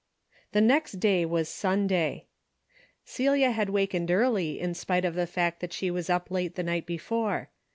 The 0.51 0.61
next 0.61 0.93
day 0.93 1.25
was 1.27 1.47
Sunday. 1.47 2.25
Celia 3.05 3.51
had 3.51 3.69
wakened 3.69 4.09
early, 4.09 4.59
in 4.59 4.73
spite 4.73 5.05
of 5.05 5.13
the 5.13 5.27
fact 5.27 5.59
that 5.59 5.73
she 5.73 5.91
was 5.91 6.09
up 6.09 6.31
late 6.31 6.55
the 6.55 6.63
night 6.63 6.87
before. 6.87 7.51